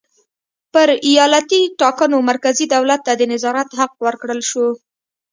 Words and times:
پر 0.73 0.87
ایالتي 1.07 1.61
ټاکنو 1.81 2.17
مرکزي 2.29 2.65
دولت 2.73 2.99
ته 3.07 3.13
د 3.15 3.21
نظارت 3.33 3.69
حق 3.79 3.93
ورکړل 4.05 4.41
شو. 4.49 4.67